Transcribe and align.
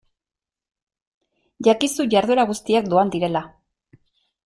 Jakizu 1.69 2.09
jarduera 2.17 2.49
guztiak 2.55 2.91
doan 2.97 3.17
direla. 3.19 3.49